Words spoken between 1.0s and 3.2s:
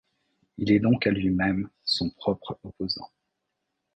à lui-même son propre opposant.